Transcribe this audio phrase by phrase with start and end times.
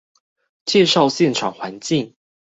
[0.65, 2.15] 介紹現場環境